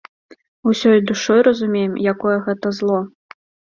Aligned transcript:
Усёй 0.71 1.03
душой 1.11 1.39
разумеем, 1.49 1.93
якое 2.13 2.37
гэта 2.49 2.67
зло. 2.79 2.99